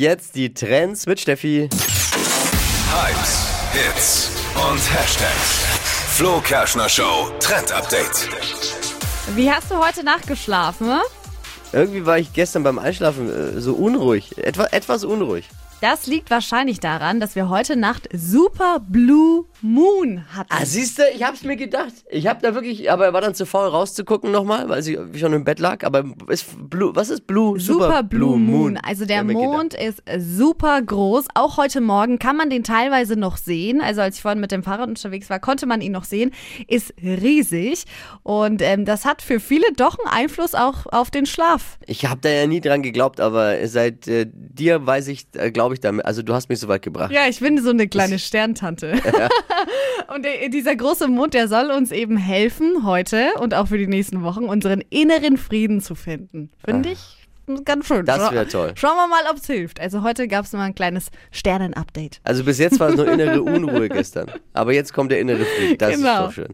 [0.00, 1.68] Jetzt die Trends mit Steffi.
[1.70, 5.62] Hypes, Hits und Hashtags.
[6.16, 8.28] Flo Kerschner Show Trend Update.
[9.36, 10.90] Wie hast du heute Nacht geschlafen?
[11.72, 14.36] Irgendwie war ich gestern beim Einschlafen äh, so unruhig.
[14.36, 15.48] Etwa, etwas unruhig.
[15.80, 20.48] Das liegt wahrscheinlich daran, dass wir heute Nacht Super Blue Moon hatten.
[20.50, 21.92] Ah, siehst du, ich hab's mir gedacht.
[22.08, 25.32] Ich hab da wirklich, aber er war dann zu faul rauszugucken nochmal, weil sie schon
[25.32, 25.84] im Bett lag.
[25.84, 27.60] Aber ist Blue, was ist Blue?
[27.60, 28.78] Super Blue Moon.
[28.78, 29.50] Also der Hab mir gedacht.
[29.50, 31.26] Mond ist super groß.
[31.34, 33.80] Auch heute Morgen kann man den teilweise noch sehen.
[33.80, 36.30] Also als ich vorhin mit dem Fahrrad unterwegs war, konnte man ihn noch sehen.
[36.66, 37.84] Ist riesig.
[38.22, 41.78] Und ähm, das hat für viele doch einen Einfluss auch auf den Schlaf.
[41.86, 45.63] Ich habe da ja nie dran geglaubt, aber seit äh, dir weiß ich, äh, glaube
[45.72, 46.04] ich damit.
[46.04, 47.10] Also du hast mich so weit gebracht.
[47.12, 48.92] Ja, ich bin so eine kleine Sterntante.
[50.14, 53.86] und der, dieser große Mond, der soll uns eben helfen, heute und auch für die
[53.86, 56.50] nächsten Wochen, unseren inneren Frieden zu finden.
[56.64, 56.98] Finde ich
[57.64, 58.06] ganz schön.
[58.06, 58.72] Das Schau- wär toll.
[58.74, 59.78] Schauen wir mal, ob es hilft.
[59.80, 62.20] Also heute gab es mal ein kleines Sternen-Update.
[62.24, 64.30] Also bis jetzt war es nur innere Unruhe gestern.
[64.54, 65.78] Aber jetzt kommt der innere Frieden.
[65.78, 66.24] Das ist Genau.
[66.26, 66.48] doch schön.